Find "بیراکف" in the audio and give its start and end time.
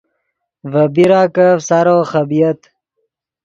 0.93-1.57